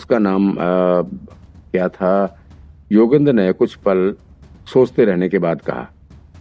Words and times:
उसका 0.00 0.18
नाम 0.18 0.50
आ, 0.50 0.54
क्या 1.72 1.88
था? 1.88 2.12
योगेंद्र 2.92 3.32
ने 3.32 3.50
कुछ 3.52 3.74
पल 3.86 4.14
सोचते 4.66 5.04
रहने 5.04 5.28
के 5.28 5.38
बाद 5.38 5.60
कहा 5.62 5.86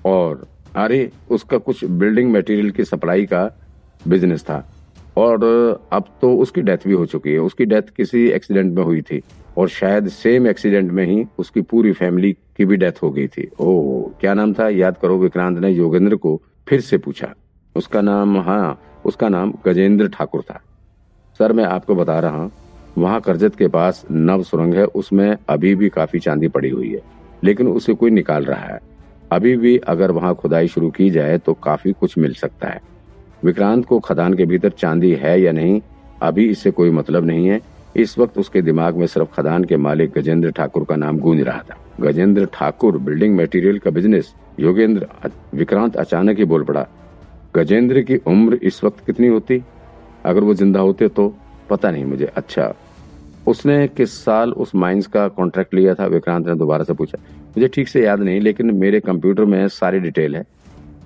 और 0.05 0.47
अरे 0.75 0.99
उसका 1.31 1.57
कुछ 1.59 1.83
बिल्डिंग 2.01 2.31
मटेरियल 2.33 2.69
की 2.71 2.83
सप्लाई 2.83 3.25
का 3.25 3.43
बिज़नेस 4.03 4.43
था 4.43 4.57
और 5.17 5.43
अब 5.93 6.05
तो 6.21 6.33
उसकी 6.37 6.61
डेथ 6.61 6.87
भी 6.87 6.93
हो 6.93 7.05
चुकी 7.05 7.31
है। 7.31 7.39
उसकी 7.39 7.65
डेथ 7.65 7.89
किसी 7.97 8.25
एक्सीडेंट 8.29 8.73
में 8.75 8.83
हुई 8.83 9.01
थी 9.01 9.21
और 9.57 9.69
शायद 9.69 10.07
सेम 10.09 10.47
एक्सीडेंट 10.47 10.91
में 10.91 11.05
ही 11.05 11.23
उसकी 11.39 11.61
पूरी 11.71 11.91
फैमिली 11.93 12.31
की 12.57 12.65
भी 12.65 12.77
डेथ 12.77 13.03
हो 13.03 13.09
गई 13.11 13.27
थी। 13.27 13.49
ओ 13.59 14.11
क्या 14.21 14.33
नाम 14.33 14.53
था? 14.53 14.69
याद 14.69 14.97
करो 15.01 15.17
विक्रांत 15.17 15.59
ने 15.59 15.71
योगेंद्र 15.71 16.15
को 16.15 16.39
फिर 16.67 16.81
से 16.81 16.97
पूछा। 16.97 17.33
उसका 17.75 18.01
नाम 18.01 18.37
हाँ 18.41 18.79
उसका 19.05 19.29
नाम 19.29 19.53
गजेंद्र 19.65 20.07
ठाकुर 20.09 20.41
था। 20.41 20.61
सर 21.39 21.53
मैं 21.53 21.65
आपको 21.65 21.95
बता 21.95 22.19
रहा 22.19 22.37
हूँ 22.37 22.51
वहाँ 22.97 23.19
करजत 23.21 23.55
के 23.55 23.67
पास 23.67 24.05
नव 24.11 24.43
सुरंग 24.43 24.73
है, 24.73 24.85
उसमें 24.85 25.37
अभी 25.49 25.73
भी 25.75 25.89
काफ़ी 25.89 26.19
चांदी 26.19 26.47
पड़ी 26.47 26.69
हुई 26.69 26.89
है, 26.89 27.01
लेकिन 27.43 27.67
उसे 27.67 27.93
कोई 27.93 28.11
निकाल 28.11 28.45
रहा 28.45 28.65
है। 28.65 28.79
अभी 29.31 29.55
भी 29.57 29.77
अगर 29.77 30.11
वहाँ 30.11 30.33
खुदाई 30.35 30.67
शुरू 30.67 30.89
की 30.89 31.09
जाए 31.09 31.37
तो 31.37 31.53
काफ़ी 31.53 31.91
कुछ 31.91 32.17
मिल 32.17 32.33
सकता 32.33 32.67
है। 32.67 32.81
विक्रांत 33.43 33.85
को 33.85 33.99
खदान 33.99 34.33
के 34.33 34.45
भीतर 34.45 34.69
चांदी 34.69 35.11
है 35.13 35.39
या 35.41 35.51
नहीं, 35.51 35.81
अभी 36.21 36.49
इससे 36.49 36.71
कोई 36.71 36.91
मतलब 36.91 37.25
नहीं 37.25 37.47
है। 37.47 37.61
इस 37.95 38.17
वक्त 38.19 38.37
उसके 38.37 38.61
दिमाग 38.61 38.95
में 38.95 39.05
सिर्फ़ 39.07 39.29
खदान 39.33 39.63
के 39.63 39.77
मालिक 39.77 40.11
गजेंद्र 40.11 40.51
ठाकुर 40.51 40.85
का 40.85 40.95
नाम 40.95 41.19
गूंज 41.19 41.41
रहा 41.41 41.61
था। 41.61 41.77
गजेंद्र 42.01 42.45
ठाकुर, 42.53 42.97
बिल्डिंग 42.97 43.37
मटेरियल 43.37 43.77
का 43.79 43.91
बिज़नेस, 43.91 44.33
योगेंद्र, 44.59 45.07
विक्रांत 45.53 45.95
अचानक 45.95 46.37
ही 46.37 46.45
बोल 46.45 46.63
पड़ा, 46.63 46.87
गजेंद्र 47.55 48.01
की 48.01 48.17
उम्र 48.27 48.59
इस 48.63 48.83
वक्त 48.83 49.05
कितनी 49.05 49.27
होती? 49.27 49.61
अगर 50.25 50.43
वो 50.43 50.53
ज़िंदा 50.53 50.79
होते 50.79 51.07
तो? 51.09 51.33
पता 51.69 51.91
नहीं 51.91 52.05
मुझे। 52.05 52.25
अच्छा 52.25 52.73
उसने 53.47 53.87
किस 53.87 54.13
साल 54.25 54.51
उस 54.53 54.73
माइंस 54.75 55.07
का 55.07 55.27
कॉन्ट्रैक्ट 55.27 55.73
लिया 55.73 55.93
था? 55.93 56.05
विक्रांत 56.05 56.47
ने 56.47 56.55
दोबारा 56.55 56.83
से 56.83 56.93
पूछा। 56.93 57.17
मुझे 57.47 57.67
ठीक 57.67 57.87
से 57.87 58.03
याद 58.03 58.19
नहीं 58.19 58.41
लेकिन 58.41 58.71
मेरे 58.75 58.99
कंप्यूटर 58.99 59.45
में 59.45 59.67
सारी 59.67 59.99
डिटेल 59.99 60.35
है। 60.35 60.43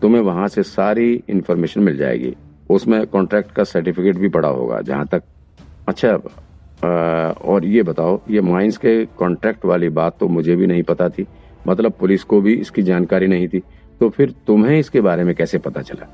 तुम्हें 0.02 0.22
वहाँ 0.22 0.48
से 0.48 0.64
सारी 0.64 1.24
इन्फॉर्मेशन 1.30 1.82
मिल 1.82 1.98
जाएगी। 1.98 2.36
उसमें 2.70 3.06
कॉन्ट्रैक्ट 3.08 3.52
का 3.52 3.64
सर्टिफिकेट 3.64 4.18
भी 4.18 4.30
पड़ा 4.30 4.50
होगा 4.50 4.82
जहाँ 4.82 5.06
तक। 5.06 5.24
अच्छा 5.88 6.20
आ, 6.84 6.88
और 7.32 7.66
ये 7.66 7.84
बताओ 7.84 8.20
ये 8.30 8.42
माइंस 8.42 8.78
के 8.78 9.06
कॉन्ट्रैक्ट 9.18 9.66
वाली 9.66 9.90
बात 9.90 10.18
तो 10.20 10.28
मुझे 10.28 10.56
भी 10.56 10.68
नहीं 10.68 10.84
पता 10.84 11.10
थी। 11.10 11.26
मतलब 11.68 11.92
पुलिस 11.92 12.24
को 12.24 12.42
भी 12.42 12.54
इसकी 12.54 12.82
जानकारी 12.82 13.28
नहीं 13.28 13.48
थी। 13.48 13.62
तो 14.00 14.10
फिर 14.10 14.34
तुम्हें 14.48 14.78
इसके 14.80 15.02
बारे 15.02 15.24
में 15.24 15.34
कैसे 15.36 15.58
पता 15.58 15.82
चला? 15.82 16.08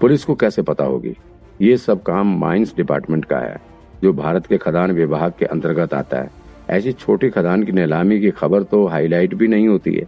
पुलिस 0.00 0.24
को 0.24 0.34
कैसे 0.34 0.62
पता 0.62 0.84
होगी? 0.84 1.14
ये 1.62 1.76
सब 1.76 2.02
काम 2.02 2.38
माइंस 2.38 2.74
डिपार्टमेंट 2.76 3.24
का 3.24 3.38
है। 3.38 3.56
जो 4.02 4.12
भारत 4.12 4.46
के 4.46 4.58
खदान 4.58 4.90
विभाग 4.90 5.32
के 5.38 5.44
अंतर्गत 5.44 5.94
आता 5.94 6.20
है। 6.20 6.30
ऐसी 6.70 6.92
छोटी 6.92 7.30
खदान 7.30 7.62
की 7.62 7.72
नीलामी 7.72 8.20
की 8.20 8.30
खबर 8.30 8.62
तो 8.62 8.86
हाईलाइट 8.86 9.34
भी 9.34 9.48
नहीं 9.48 9.68
होती 9.68 9.94
है। 9.94 10.06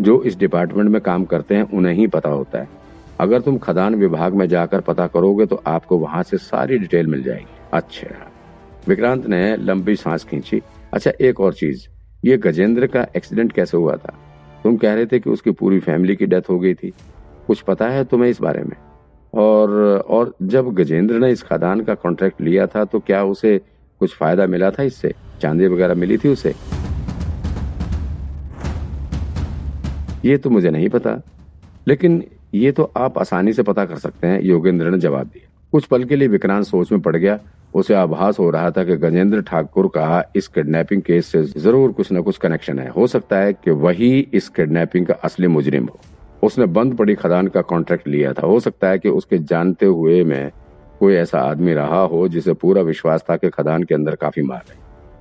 जो 0.00 0.22
इस 0.22 0.38
डिपार्टमेंट 0.38 0.90
में 0.90 1.00
काम 1.02 1.24
करते 1.24 1.54
हैं, 1.54 1.62
उन्हें 1.62 1.94
ही 1.94 2.06
पता 2.06 2.28
होता 2.28 2.58
है। 2.58 2.68
अगर 3.20 3.40
तुम 3.40 3.58
खदान 3.58 3.94
विभाग 3.94 4.34
में 4.34 4.48
जाकर 4.48 4.80
पता 4.80 5.06
करोगे 5.06 5.46
तो 5.46 5.62
आपको 5.66 5.98
वहाँ 5.98 6.22
से 6.22 6.36
सारी 6.36 6.78
डिटेल 6.78 7.06
मिल 7.06 7.22
जाएगी। 7.22 7.58
अच्छा 7.72 8.32
विक्रांत 8.88 9.26
ने 9.26 9.56
लंबी 9.56 9.96
सांस 9.96 10.24
खींची। 10.24 10.62
अच्छा 10.92 11.12
एक 11.20 11.40
और 11.40 11.52
चीज़। 11.52 11.88
ये 12.24 12.36
गजेंद्र 12.36 12.86
का 12.86 13.06
एक्सीडेंट 13.16 13.52
कैसे 13.52 13.76
हुआ 13.76 13.96
था? 13.96 14.14
तुम 14.64 14.76
कह 14.76 14.94
रहे 14.94 15.06
थे 15.06 15.18
कि 15.18 15.30
उसकी 15.30 15.50
पूरी 15.50 15.78
फैमिली 15.78 16.16
की 16.16 16.26
डेथ 16.26 16.50
हो 16.50 16.58
गई 16.58 16.74
थी। 16.74 16.92
कुछ 17.46 17.60
पता 17.60 17.88
है 17.88 18.04
तुम्हें 18.04 18.30
इस 18.30 18.40
बारे 18.40 18.62
में? 18.62 18.76
और 19.38 19.70
और 20.08 20.34
जब 20.42 20.72
गजेंद्र 20.74 21.18
ने 21.18 21.30
इस 21.30 21.42
खदान 21.42 21.80
का 21.80 21.94
कॉन्ट्रैक्ट 21.94 22.40
लिया 22.40 22.66
था 22.66 22.84
तो 22.84 23.00
क्या 23.00 23.22
उसे 23.24 23.58
कुछ 24.00 24.14
फ़ायदा 24.16 24.46
मिला 24.46 24.70
था 24.70 24.82
इससे? 24.82 25.12
चांदी 25.42 25.66
वगैरह 25.66 25.94
मिली 25.94 26.18
थी 26.18 26.28
उसे? 26.28 26.54
ये 30.24 30.36
तो 30.36 30.50
मुझे 30.50 30.70
नहीं 30.70 30.88
पता। 30.88 31.20
लेकिन 31.88 32.22
ये 32.54 32.72
तो 32.72 32.90
आप 32.96 33.18
आसानी 33.18 33.52
से 33.52 33.62
पता 33.62 33.84
कर 33.84 33.96
सकते 33.98 34.26
हैं, 34.26 34.40
योगेंद्र 34.42 34.90
ने 34.90 34.98
जवाब 34.98 35.26
दिया। 35.26 35.48
कुछ 35.72 35.84
पल 35.84 36.04
के 36.04 36.16
लिए 36.16 36.28
विक्रांत 36.28 36.64
सोच 36.64 36.92
में 36.92 37.00
पड़ 37.00 37.16
गया। 37.16 37.38
उसे 37.74 37.94
आभास 37.94 38.38
हो 38.38 38.50
रहा 38.50 38.70
था 38.70 38.84
कि 38.84 38.96
गजेंद्र 38.96 39.40
ठाकुर 39.42 39.86
का 39.94 40.22
इस 40.36 40.48
किडनैपिंग 40.48 41.02
केस 41.02 41.26
से 41.26 41.42
ज़रूर 41.44 41.92
कुछ 41.92 42.12
न 42.12 42.22
कुछ 42.22 42.38
कनेक्शन 42.38 42.78
है। 42.78 42.88
हो 42.88 43.06
सकता 43.06 43.38
है 43.38 43.52
कि 43.52 43.70
वही 43.70 44.18
इस 44.32 44.48
किडनैपिंग 44.48 45.06
का 45.06 45.14
असली 45.24 45.46
मुजरिम 45.46 45.84
हो। 45.84 46.00
उसने 46.42 46.66
बंद 46.66 46.96
पड़ी 46.96 47.14
खदान 47.14 47.46
का 47.46 47.60
कॉन्ट्रैक्ट 47.60 48.08
लिया 48.08 48.32
था। 48.32 48.46
हो 48.46 48.60
सकता 48.60 48.88
है 48.88 48.98
कि 48.98 49.08
उसके 49.08 49.38
जानते 49.38 49.86
हुए 49.86 50.22
में 50.24 50.50
कोई 51.00 51.14
ऐसा 51.14 51.40
आदमी 51.40 51.72
रहा 51.72 52.00
हो 52.02 52.26
जिसे 52.28 52.52
पूरा 52.52 52.82
विश्वास 52.82 53.24
था 53.30 53.36
कि 53.36 53.48
खदान 53.48 53.82
के 53.82 53.94
अंदर 53.94 54.14
काफ़ी 54.14 54.42
मार 54.42 54.62
है। 54.70 54.76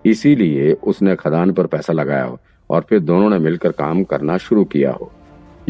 इसीलिए 0.06 0.72
उसने 0.74 1.16
खदान 1.16 1.52
पर 1.52 1.66
पैसा 1.66 1.94
लगाया 1.94 2.24
हो 2.24 2.40
और 2.70 2.86
फिर 2.90 3.00
दोनों 3.00 3.30
ने 3.30 3.40
मिलकर 3.40 3.72
काम 3.72 4.04
करना 4.04 4.38
शुरू 4.38 4.64
किया 4.64 4.92
हो। 4.92 5.12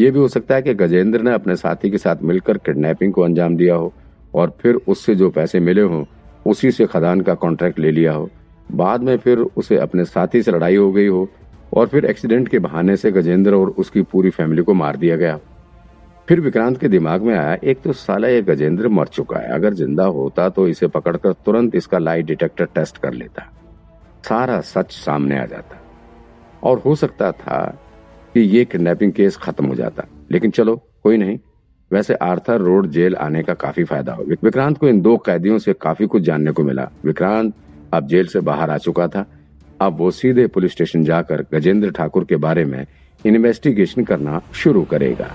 यह 0.00 0.12
भी 0.12 0.18
हो 0.18 0.28
सकता 0.28 0.54
है 0.54 0.62
कि 0.62 0.74
गजेंद्र 0.74 1.22
ने 1.22 1.32
अपने 1.32 1.56
साथी 1.56 1.90
के 1.90 1.98
साथ 1.98 2.16
मिलकर 2.22 2.58
किडनैपिंग 2.58 3.12
को 3.12 3.22
अंजाम 3.22 3.56
दिया 3.56 3.74
हो 3.74 3.92
और 4.34 4.56
फिर 4.60 4.74
उससे 4.88 5.14
जो 5.14 5.30
पैसे 5.30 5.60
मिले 5.60 5.82
हों, 5.82 6.04
उसी 6.46 6.70
से 6.70 6.86
खदान 6.86 7.20
का 7.20 7.34
कॉन्ट्रैक्ट 7.34 7.78
ले 7.78 7.90
लिया 7.90 8.12
हो। 8.12 8.28
बाद 8.72 9.02
में 9.02 9.16
फिर 9.16 9.38
उसे 9.38 9.76
अपने 9.76 10.04
साथी 10.04 10.42
से 10.42 10.52
लड़ाई 10.52 10.76
हो 10.76 10.92
गई 10.92 11.06
हो 11.06 11.28
और 11.76 11.86
फिर 11.86 12.04
एक्सीडेंट 12.04 12.48
के 12.48 12.58
बहाने 12.58 12.96
से 12.96 13.10
गजेंद्र 13.12 13.54
और 13.54 13.68
उसकी 13.68 14.02
पूरी 14.02 14.30
फैमिली 14.30 14.62
को 14.62 14.74
मार 14.74 14.96
दिया 14.96 15.16
गया। 15.16 15.38
फिर 16.28 16.40
विक्रांत 16.40 16.80
के 16.80 16.88
दिमाग 16.88 17.22
में 17.22 17.36
आया, 17.36 17.56
एक 17.64 17.82
तो 17.82 17.92
साला 17.92 18.28
ये 18.28 18.42
गजेंद्र 18.42 18.88
मर 18.88 19.06
चुका 19.06 19.38
है। 19.38 19.48
अगर 19.48 19.74
ज़िंदा 19.74 20.04
होता 20.04 20.48
तो 20.48 20.68
इसे 20.68 20.86
पकड़कर 20.86 21.32
तुरंत 21.32 21.74
इसका 21.74 21.98
लाई 21.98 22.22
डिटेक्टर 22.22 22.64
टेस्ट 22.64 22.98
कर 22.98 23.12
लेता। 23.12 23.52
सारा 24.28 24.60
सच 24.60 24.92
सामने 24.92 25.38
आ 25.38 25.46
जाता। 25.46 25.82
और 26.62 26.78
हो 26.78 26.94
सकता 26.94 27.32
था 27.32 27.78
कि 28.34 28.40
ये 28.40 28.64
किडनैपिंग 28.64 29.12
केस 29.12 29.36
खत्म 29.36 29.66
हो 29.66 29.74
जाता। 29.74 30.04
लेकिन 30.30 30.50
चलो, 30.50 30.76
कोई 31.02 31.16
नहीं। 31.16 31.38
वैसे 31.92 32.14
आर्थर 32.14 32.60
रोड 32.60 32.86
जेल 32.86 33.14
आने 33.16 33.42
का 33.42 33.54
काफ़ी 33.54 33.84
फ़ायदा 33.84 34.12
हो। 34.12 34.24
विक्रांत 34.24 34.78
को 34.78 34.88
इन 34.88 35.00
दो 35.00 35.16
कैदियों 35.16 35.58
से 35.58 35.72
काफ़ी 35.72 36.06
कुछ 36.06 36.22
जानने 36.22 36.50
को 36.50 36.64
मिला। 36.64 36.90
विक्रांत 37.04 37.54
अब 37.94 38.06
जेल 38.06 38.26
से 38.26 38.40
बाहर 38.40 38.70
आ 38.70 38.78
चुका 38.78 39.08
था। 39.08 39.24
अब 39.80 39.96
वो 39.98 40.10
सीधे 40.10 40.46
पुलिस 40.46 40.72
स्टेशन 40.72 41.04
जाकर 41.04 41.44
गजेंद्र 41.54 41.90
ठाकुर 41.90 42.24
के 42.24 42.36
बारे 42.36 42.64
में 42.64 42.86
इन्वेस्टिगेशन 43.26 44.04
करना 44.04 44.40
शुरू 44.54 44.82
करेगा। 44.82 45.30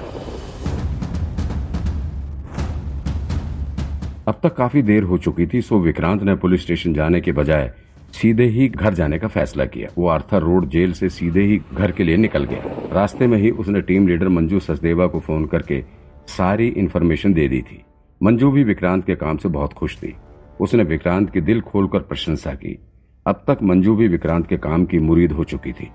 अब 4.28 4.40
तक 4.44 4.56
काफ़ी 4.56 4.82
देर 4.82 5.04
हो 5.04 5.18
चुकी 5.18 5.46
थी, 5.48 5.62
सो 5.62 5.80
विक्रांत 5.80 6.24
ने 6.24 6.36
पुलिस 6.36 6.62
स्टेशन 6.62 6.94
जाने 6.94 7.22
के 7.22 7.32
बजाय 7.32 7.74
सीधे 8.14 8.46
ही 8.46 8.68
घर 8.68 8.94
जाने 8.94 9.20
का 9.20 9.28
फैसला 9.28 9.66
किया। 9.66 9.90
वो 9.98 10.08
आर्थर 10.08 10.42
रोड 10.42 10.70
जेल 10.70 10.94
से 10.94 11.10
सीधे 11.10 11.42
ही 11.42 11.62
घर 11.74 11.92
के 11.92 12.04
लिए 12.04 12.18
निकल 12.18 12.44
गया। 12.44 12.90
रास्ते 12.94 13.28
में 13.28 13.38
ही 13.38 13.50
उसने 13.50 13.82
टीम 13.82 14.08
लीडर 14.08 14.30
मंजू 14.30 14.60
सचदेवा 14.60 15.08
को 15.08 15.20
फ़ोन 15.20 15.46
करके 15.46 15.84
सारी 16.28 16.68
इन्फॉर्मेशन 16.68 17.34
दे 17.34 17.48
दी 17.48 17.62
थी। 17.62 17.84
मंजू 18.24 18.52
भी 18.52 18.64
विक्रांत 18.64 19.06
के 19.06 19.16
काम 19.16 19.38
से 19.38 19.50
बहुत 19.50 19.74
खुश 19.74 19.98
थी। 19.98 20.16
उसने 20.62 20.84
विक्रांत 20.84 21.30
की 21.30 21.42
दिल 21.42 21.62
खोलकर 21.62 22.00
प्रशंसा 22.00 22.54
की। 22.54 22.78
अब 23.26 23.44
तक 23.48 23.58
मंजू 23.64 23.96
भी 23.96 24.08
विक्रांत 24.08 24.48
के 24.48 24.58
काम 24.58 24.86
की 24.86 25.00
मुरीद 25.00 25.32
हो 25.32 25.44
चुकी 25.44 25.72
थी। 25.72 25.90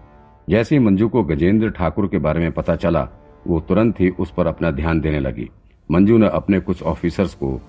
जैसे 0.51 0.77
ही 0.77 0.85
मंजू 0.85 1.09
को 1.09 1.23
गजेंद्र 1.23 1.71
ठाकुर 1.71 2.07
के 2.07 2.19
बारे 2.19 2.41
में 2.41 2.53
पता 2.53 2.77
चला, 2.77 3.09
वो 3.47 3.61
तुरंत 3.61 4.01
ही 4.01 4.09
उस 4.09 4.31
पर 4.31 4.47
अपना 4.47 4.71
ध्यान 4.71 5.01
देने 5.01 5.21
लगी। 5.21 5.51
मंजू 5.91 6.19
ने 6.19 6.29
अपने 6.29 6.61
कुछ 6.61 6.83
ऑफिसर्स 6.83 7.35
को 7.35 7.61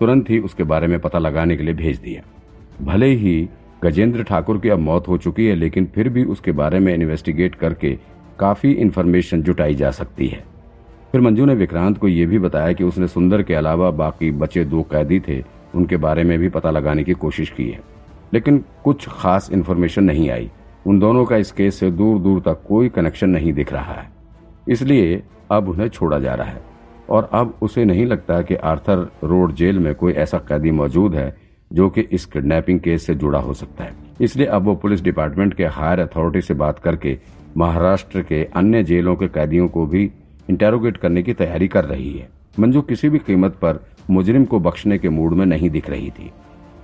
तुरंत 0.00 0.30
ही 0.30 0.38
उसके 0.38 0.64
बारे 0.64 0.86
में 0.86 1.00
पता 1.00 1.18
लगाने 1.18 1.56
के 1.56 1.62
लिए 1.62 1.74
भेज 1.74 1.98
दिया। 1.98 2.22
भले 2.82 3.06
ही 3.06 3.48
गजेंद्र 3.84 4.22
ठाकुर 4.22 4.58
की 4.58 4.68
अब 4.68 4.78
मौत 4.78 5.08
हो 5.08 5.18
चुकी 5.18 5.46
है, 5.46 5.54
लेकिन 5.54 5.86
फिर 5.86 6.08
भी 6.08 6.24
उसके 6.24 6.52
बारे 6.52 6.78
में 6.78 6.94
इन्वेस्टिगेट 6.94 7.54
करके 7.54 7.98
काफ़ी 8.38 8.72
इन्फॉर्मेशन 8.72 9.42
जुटाई 9.42 9.74
जा 9.74 9.90
सकती 9.90 10.28
है। 10.28 10.44
फिर 11.12 11.20
मंजू 11.20 11.44
ने 11.44 11.54
विक्रांत 11.54 11.98
को 11.98 12.08
यह 12.08 12.26
भी 12.26 12.38
बताया 12.38 12.72
कि 12.72 12.84
उसने 12.84 13.08
सुंदर 13.08 13.42
के 13.42 13.54
अलावा 13.54 13.90
बाकी 13.90 14.30
बचे 14.30 14.64
दो 14.64 14.82
कैदी 14.82 15.20
थे, 15.20 15.44
उनके 15.74 15.96
बारे 15.96 16.24
में 16.24 16.38
भी 16.38 16.48
पता 16.48 16.70
लगाने 16.70 17.04
की 17.04 17.12
कोशिश 17.12 17.50
की 17.50 17.68
है। 17.68 17.97
लेकिन 18.34 18.64
कुछ 18.84 19.08
खास 19.08 19.50
इन्फॉर्मेशन 19.52 20.04
नहीं 20.04 20.30
आई। 20.30 20.50
उन 20.86 20.98
दोनों 20.98 21.24
का 21.24 21.36
इस 21.36 21.52
केस 21.52 21.78
से 21.80 21.90
दूर 21.90 22.18
दूर 22.18 22.40
तक 22.40 22.62
कोई 22.68 22.88
कनेक्शन 22.88 23.30
नहीं 23.30 23.52
दिख 23.52 23.72
रहा 23.72 23.92
है। 23.92 24.10
इसलिए 24.68 25.22
अब 25.50 25.68
उन्हें 25.68 25.88
छोड़ा 25.88 26.18
जा 26.18 26.34
रहा 26.34 26.46
है। 26.46 26.62
और 27.10 27.28
अब 27.32 27.58
उसे 27.62 27.84
नहीं 27.84 28.06
लगता 28.06 28.40
कि 28.42 28.54
आर्थर 28.54 29.10
रोड 29.24 29.54
जेल 29.54 29.78
में 29.78 29.94
कोई 29.94 30.12
ऐसा 30.12 30.38
कैदी 30.38 30.70
मौजूद 30.70 31.14
है 31.14 31.36
जो 31.72 31.88
कि 31.90 32.00
इस 32.00 32.24
किडनैपिंग 32.26 32.80
केस 32.80 33.06
से 33.06 33.14
जुड़ा 33.14 33.38
हो 33.38 33.54
सकता 33.54 33.84
है। 33.84 33.94
इसलिए 34.20 34.46
अब 34.46 34.62
वो 34.62 34.74
पुलिस 34.74 35.02
डिपार्टमेंट 35.02 35.54
के 35.54 35.64
हायर 35.64 36.00
अथॉरिटी 36.00 36.40
से 36.40 36.54
बात 36.54 36.78
करके 36.78 37.18
महाराष्ट्र 37.56 38.22
के 38.22 38.44
अन्य 38.44 38.82
जेलों 38.82 39.16
के 39.16 39.28
कैदियों 39.28 39.68
को 39.68 39.86
भी 39.86 40.10
इंटेरोगेट 40.50 40.96
करने 40.96 41.22
की 41.22 41.34
तैयारी 41.34 41.68
कर 41.68 41.84
रही 41.84 42.12
है। 42.18 42.28
मंजू 42.60 42.80
किसी 42.80 43.08
भी 43.08 43.18
कीमत 43.18 43.52
पर 43.52 43.84
मुजरिम 44.10 44.44
को 44.44 44.60
बख्शने 44.60 44.98
के 44.98 45.08
मूड 45.08 45.32
में 45.32 45.46
नहीं 45.46 45.70
दिख 45.70 45.90
रही 45.90 46.10
थी। 46.10 46.30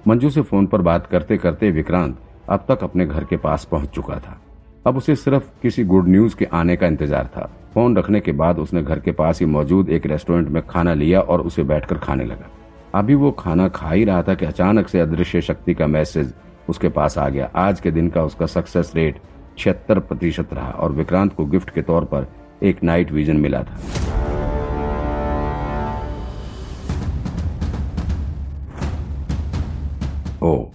मंजू 0.06 0.30
से 0.30 0.42
फ़ोन 0.42 0.66
पर 0.66 0.82
बात 0.82 1.06
करते 1.06 1.36
करते 1.36 1.70
विक्रांत 1.70 2.16
अब 2.48 2.64
तक 2.68 2.82
अपने 2.82 3.06
घर 3.06 3.24
के 3.24 3.36
पास 3.36 3.64
पहुँच 3.64 3.88
चुका 3.88 4.14
था। 4.16 4.40
अब 4.86 4.96
उसे 4.96 5.14
सिर्फ़ 5.16 5.44
किसी 5.62 5.84
गुड 5.84 6.08
न्यूज़ 6.08 6.36
के 6.36 6.44
आने 6.44 6.76
का 6.76 6.86
इंतज़ार 6.86 7.30
था। 7.36 7.48
फ़ोन 7.74 7.96
रखने 7.96 8.20
के 8.20 8.32
बाद 8.32 8.58
उसने 8.58 8.82
घर 8.82 8.98
के 9.00 9.12
पास 9.12 9.40
ही 9.40 9.46
मौजूद 9.46 9.90
एक 9.90 10.06
रेस्टोरेंट 10.06 10.48
में 10.48 10.62
खाना 10.66 10.94
लिया 10.94 11.20
और 11.20 11.40
उसे 11.40 11.62
बैठकर 11.62 11.98
खाने 11.98 12.24
लगा। 12.24 12.50
अभी 12.94 13.14
वो 13.14 13.30
खाना 13.30 13.68
खा 13.68 13.90
ही 13.90 14.04
रहा 14.04 14.22
था 14.22 14.34
कि 14.34 14.46
अचानक 14.46 14.88
से 14.88 15.00
अदृश्य 15.00 15.40
शक्ति 15.40 15.74
का 15.74 15.86
मैसेज 15.86 16.34
उसके 16.68 16.88
पास 16.88 17.18
आ 17.18 17.28
गया। 17.28 17.50
आज 17.56 17.80
के 17.80 17.90
दिन 17.90 18.08
का 18.08 18.24
उसका 18.24 18.46
सक्सेस 18.46 18.92
रेट 18.96 19.20
छिहत्तर 19.58 19.98
प्रतिशत 20.00 20.52
रहा 20.52 20.70
और 20.70 20.92
विक्रांत 20.92 21.34
को 21.34 21.44
गिफ्ट 21.46 21.70
के 21.70 21.82
तौर 21.82 22.04
पर 22.04 22.26
एक 22.62 22.82
नाइट 22.82 23.12
विजन 23.12 23.36
मिला 23.36 23.62
था। 23.62 24.22
ओ, 30.44 30.66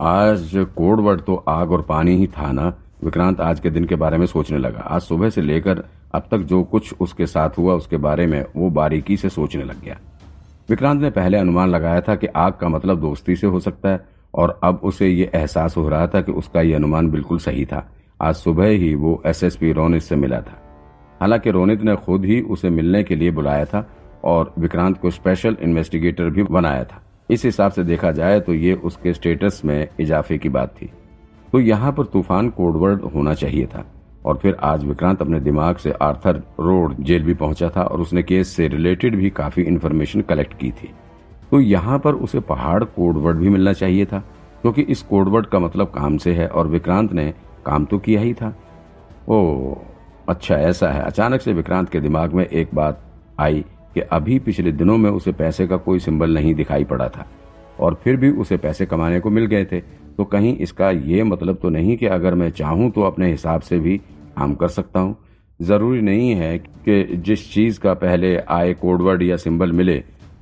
आज 0.00 0.66
कोडवर्ड 0.76 1.20
तो 1.20 1.44
आग 1.48 1.72
और 1.72 1.82
पानी 1.82 2.16
ही 2.16 2.26
था 2.26 2.52
ना? 2.52 2.74
विक्रांत 3.04 3.40
आज 3.40 3.60
के 3.60 3.70
दिन 3.70 3.84
के 3.84 3.94
बारे 3.94 4.18
में 4.18 4.26
सोचने 4.26 4.58
लगा। 4.58 4.80
आज 4.80 5.00
सुबह 5.00 5.28
से 5.28 5.40
लेकर 5.40 5.84
अब 6.14 6.28
तक 6.30 6.38
जो 6.38 6.62
कुछ 6.62 6.94
उसके 7.00 7.26
साथ 7.26 7.50
हुआ 7.58 7.74
उसके 7.74 7.96
बारे 7.96 8.26
में 8.26 8.44
वो 8.56 8.70
बारीकी 8.70 9.16
से 9.16 9.28
सोचने 9.28 9.64
लग 9.64 9.84
गया। 9.84 9.98
विक्रांत 10.70 11.02
ने 11.02 11.10
पहले 11.10 11.38
अनुमान 11.38 11.68
लगाया 11.68 12.00
था 12.00 12.14
कि 12.14 12.26
आग 12.26 12.52
का 12.52 12.68
मतलब 12.68 13.00
दोस्ती 13.00 13.36
से 13.36 13.46
हो 13.46 13.60
सकता 13.60 13.88
है, 13.88 14.08
और 14.34 14.60
अब 14.64 14.80
उसे 14.84 15.08
ये 15.08 15.30
एहसास 15.34 15.76
हो 15.76 15.88
रहा 15.88 16.06
था 16.06 16.20
कि 16.20 16.32
उसका 16.32 16.60
ये 16.60 16.74
अनुमान 16.74 17.10
बिल्कुल 17.10 17.38
सही 17.38 17.64
था। 17.64 17.92
आज 18.22 18.34
सुबह 18.34 18.66
ही 18.66 18.94
वो 18.94 19.22
एसएसपी 19.26 19.72
रोनित 19.72 20.02
से 20.02 20.16
मिला 20.16 20.40
था। 20.40 20.62
हालाँकि 21.20 21.50
रोनित 21.50 21.82
ने 21.82 21.96
खुद 21.96 22.24
ही 22.24 22.40
उसे 22.40 22.70
मिलने 22.70 23.02
के 23.02 23.16
लिए 23.16 23.30
बुलाया 23.30 23.64
था, 23.64 23.90
और 24.24 24.54
विक्रांत 24.58 24.98
को 24.98 25.10
स्पेशल 25.10 25.56
इन्वेस्टिगेटर 25.62 26.30
भी 26.30 26.42
बनाया 26.42 26.84
था। 26.84 27.02
इस 27.28 27.44
हिसाब 27.44 27.72
से 27.72 27.84
देखा 27.84 28.10
जाए 28.12 28.40
तो 28.40 28.54
ये 28.54 28.74
उसके 28.74 29.12
स्टेटस 29.12 29.60
में 29.64 29.88
इजाफे 30.00 30.38
की 30.38 30.48
बात 30.48 30.74
थी। 30.82 30.90
तो 31.52 31.60
यहाँ 31.60 31.92
पर 31.92 32.04
तूफ़ान 32.04 32.48
कोडवर्ड 32.50 33.02
होना 33.14 33.34
चाहिए 33.34 33.66
था 33.66 33.84
और 34.24 34.36
फिर 34.36 34.56
आज 34.62 34.84
विक्रांत 34.84 35.20
अपने 35.22 35.40
दिमाग 35.40 35.76
से 35.76 35.90
आर्थर 35.92 36.36
रोड 36.60 36.94
जेल 37.00 37.22
भी 37.22 37.34
पहुँचा 37.34 37.68
था 37.68 37.82
और 37.82 38.00
उसने 38.00 38.22
केस 38.22 38.54
से 38.56 38.68
रिलेटेड 38.68 39.16
भी 39.16 39.30
काफ़ी 39.30 39.62
इन्फॉर्मेशन 39.62 40.20
कलेक्ट 40.20 40.58
की 40.58 40.70
थी। 40.72 40.92
तो 41.50 41.60
यहाँ 41.60 41.98
पर 41.98 42.14
उसे 42.16 42.40
पहाड़ 42.42 42.82
कोडवर्ड 42.84 43.38
भी 43.38 43.48
मिलना 43.48 43.72
चाहिए 43.72 44.06
था, 44.06 44.18
क्योंकि 44.62 44.82
इस 44.82 45.02
कोडवर्ड 45.02 45.46
का 45.46 45.58
मतलब 45.58 45.90
काम 45.90 46.16
से 46.16 46.32
है 46.32 46.46
और 46.48 46.68
विक्रांत 46.68 47.12
ने 47.12 47.32
काम 47.66 47.84
तो 47.84 47.98
किया 47.98 48.20
ही 48.20 48.32
था। 48.34 48.54
ओ 49.28 49.74
अच्छा 50.28 50.56
ऐसा 50.56 50.90
है। 50.90 51.02
अचानक 51.02 51.40
से 51.40 51.52
विक्रांत 51.52 51.88
के 51.88 52.00
दिमाग 52.00 52.32
में 52.32 52.44
एक 52.44 52.74
बात 52.74 53.02
आई 53.40 53.64
कि 53.96 54.02
अभी 54.02 54.38
पिछले 54.40 54.70
दिनों 54.72 54.96
में 54.98 55.10
उसे 55.10 55.32
पैसे 55.34 55.66
का 55.66 55.76
कोई 55.78 55.98
सिंबल 56.00 56.34
नहीं 56.34 56.54
दिखाई 56.54 56.84
पड़ा 56.84 57.08
था, 57.08 57.26
और 57.80 57.94
फिर 58.02 58.16
भी 58.16 58.30
उसे 58.32 58.56
पैसे 58.58 58.86
कमाने 58.86 59.20
को 59.20 59.30
मिल 59.30 59.46
गए 59.46 59.64
थे। 59.64 59.80
तो 60.16 60.24
कहीं 60.26 60.56
इसका 60.56 60.90
ये 60.90 61.22
मतलब 61.24 61.58
तो 61.62 61.68
नहीं 61.70 61.96
कि 61.96 62.06
अगर 62.08 62.34
मैं 62.34 62.50
चाहूँ 62.52 62.90
तो 62.90 63.02
अपने 63.02 63.30
हिसाब 63.30 63.60
से 63.60 63.78
भी 63.78 63.96
काम 64.36 64.54
कर 64.54 64.68
सकता 64.70 65.00
हूँ। 65.00 65.16
ज़रूरी 65.60 66.00
नहीं 66.02 66.30
है 66.32 66.56
कि 66.58 67.16
जिस 67.18 67.52
चीज़ 67.52 67.80
का 67.80 67.94
पहले 67.96 68.36
आए 68.38 68.74
कोडवर्ड 68.74 69.22
या 69.22 69.36
सिंबल 69.38 69.72
मिले, 69.72 69.98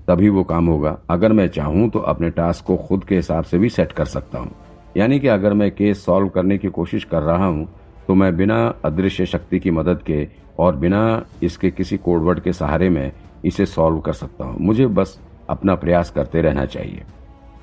तभी 0.08 0.28
वो 0.28 0.44
काम 0.44 0.66
होगा। 0.66 0.98
अगर 1.10 1.32
मैं 1.32 1.48
चाहूँ 1.50 1.88
तो 1.90 1.98
अपने 2.00 2.30
टास्क 2.32 2.64
को 2.64 2.76
खुद 2.78 3.04
के 3.04 3.16
हिसाब 3.16 3.44
से 3.44 3.58
भी 3.58 3.68
सेट 3.70 3.92
कर 3.92 4.04
सकता 4.06 4.38
हूँ। 4.38 4.54
यानी 4.96 5.18
कि 5.20 5.28
अगर 5.30 5.52
मैं 5.54 5.70
केस 5.72 6.04
सॉल्व 6.04 6.28
करने 6.28 6.58
की 6.58 6.68
कोशिश 6.70 7.04
कर 7.04 7.22
रहा 7.22 7.46
हूँ 7.46 7.68
तो 8.08 8.14
मैं 8.14 8.36
बिना 8.36 8.64
अदृश्य 8.84 9.26
शक्ति 9.26 9.58
की 9.58 9.70
मदद 9.72 10.02
के 10.06 10.26
और 10.58 10.76
बिना 10.76 11.04
इसके 11.42 11.70
किसी 11.70 11.96
कोडवर्ड 11.98 12.40
के 12.40 12.52
सहारे 12.52 12.88
में 12.90 13.12
इसे 13.44 13.66
सॉल्व 13.66 13.98
कर 14.00 14.12
सकता 14.12 14.44
हूँ। 14.44 14.56
मुझे 14.60 14.86
बस 14.86 15.18
अपना 15.50 15.74
प्रयास 15.74 16.10
करते 16.10 16.42
रहना 16.42 16.64
चाहिए। 16.64 17.02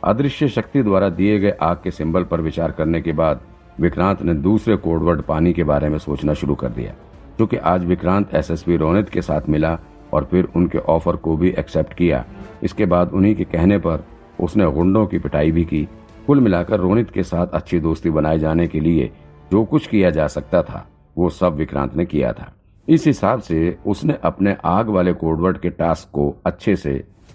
अदृश्य 0.03 0.47
शक्ति 0.47 0.83
द्वारा 0.83 1.09
दिए 1.09 1.39
गए 1.39 1.51
आग 1.61 1.77
के 1.83 1.91
सिंबल 1.91 2.23
पर 2.23 2.41
विचार 2.41 2.71
करने 2.71 3.01
के 3.01 3.11
बाद 3.11 3.41
विक्रांत 3.79 4.21
ने 4.21 4.33
दूसरे 4.33 4.75
कोडवर्ड 4.77 5.21
पानी 5.21 5.53
के 5.53 5.63
बारे 5.63 5.89
में 5.89 5.97
सोचना 5.97 6.33
शुरू 6.33 6.55
कर 6.55 6.69
दिया 6.69 6.93
क्योंकि 7.37 7.57
आज 7.57 7.85
विक्रांत 7.85 8.33
एसएसपी 8.35 8.77
रोनित 8.77 9.09
के 9.09 9.21
साथ 9.21 9.49
मिला 9.49 9.77
और 10.13 10.25
फिर 10.25 10.47
उनके 10.55 10.77
ऑफ़र 10.77 11.15
को 11.15 11.35
भी 11.37 11.49
एक्सेप्ट 11.49 11.93
किया। 11.93 12.23
इसके 12.63 12.85
बाद 12.85 13.11
उन्हीं 13.11 13.35
के 13.35 13.43
कहने 13.43 13.77
पर 13.77 14.03
उसने 14.39 14.71
गुंडों 14.71 15.05
की 15.07 15.19
पिटाई 15.19 15.51
भी 15.51 15.65
की। 15.65 15.87
कुल 16.27 16.39
मिलाकर 16.39 16.79
रोनित 16.79 17.11
के 17.11 17.23
साथ 17.23 17.47
अच्छी 17.47 17.79
दोस्ती 17.79 18.09
बनाए 18.09 18.39
जाने 18.39 18.67
के 18.67 18.79
लिए 18.79 19.11
जो 19.51 19.63
कुछ 19.65 19.87
किया 19.87 20.09
जा 20.09 20.27
सकता 20.27 20.61
था, 20.63 20.87
वो 21.17 21.29
सब 21.29 21.55
विक्रांत 21.55 21.95
ने 21.95 22.05
किया 22.05 22.33
था। 22.33 22.51
इस 22.87 23.05
हिसाब 23.07 23.41
से 23.41 23.77
उसने 23.85 24.17
अपने 24.23 24.55
आग 24.65 24.89
वाले 24.89 25.13
कोडवर्ड 25.13 25.57
के 25.57 25.69
टास्क 25.69 26.09
को 26.11 26.35
अच्छे 26.45 26.75
से 26.75 26.93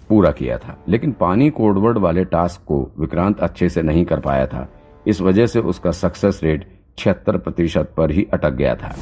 पूरा 0.09 0.31
किया 0.31 0.57
था, 0.57 0.77
लेकिन 0.89 1.11
पानी 1.11 1.49
कोडवर्ड 1.49 1.97
वाले 1.97 2.25
टास्क 2.25 2.61
को 2.67 2.79
विक्रांत 2.99 3.39
अच्छे 3.39 3.69
से 3.69 3.81
नहीं 3.81 4.05
कर 4.05 4.19
पाया 4.19 4.45
था। 4.47 4.67
इस 5.07 5.21
वजह 5.21 5.47
से 5.47 5.59
उसका 5.59 5.91
सक्सेस 5.91 6.39
रेट 6.43 6.67
छिहत्तर 6.97 7.37
प्रतिशत 7.37 7.93
पर 7.97 8.11
ही 8.11 8.27
अटक 8.33 8.51
गया 8.51 8.75
था। 8.75 8.95